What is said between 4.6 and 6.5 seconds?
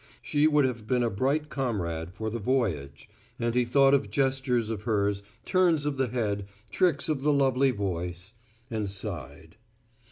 of hers, turns of the head,